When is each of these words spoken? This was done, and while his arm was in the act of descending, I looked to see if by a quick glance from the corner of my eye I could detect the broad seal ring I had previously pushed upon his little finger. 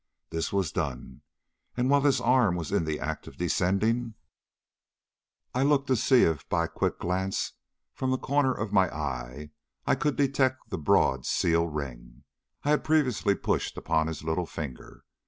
This 0.31 0.51
was 0.51 0.71
done, 0.71 1.21
and 1.77 1.87
while 1.87 2.01
his 2.01 2.19
arm 2.19 2.55
was 2.55 2.71
in 2.71 2.85
the 2.85 2.99
act 2.99 3.27
of 3.27 3.37
descending, 3.37 4.15
I 5.53 5.61
looked 5.61 5.85
to 5.89 5.95
see 5.95 6.23
if 6.23 6.49
by 6.49 6.65
a 6.65 6.67
quick 6.67 6.97
glance 6.97 7.53
from 7.93 8.09
the 8.09 8.17
corner 8.17 8.51
of 8.51 8.73
my 8.73 8.89
eye 8.89 9.51
I 9.85 9.93
could 9.93 10.15
detect 10.15 10.71
the 10.71 10.79
broad 10.79 11.27
seal 11.27 11.67
ring 11.67 12.23
I 12.63 12.71
had 12.71 12.83
previously 12.83 13.35
pushed 13.35 13.77
upon 13.77 14.07
his 14.07 14.23
little 14.23 14.47
finger. 14.47 15.03